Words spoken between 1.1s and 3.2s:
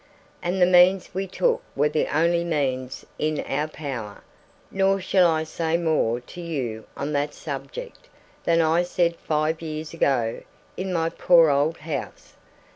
we took were the only means